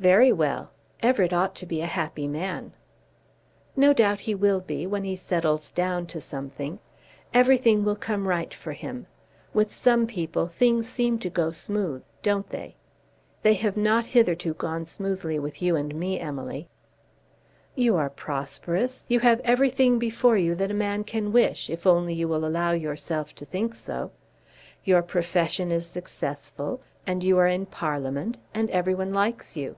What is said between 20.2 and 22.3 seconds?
you that a man can wish, if only you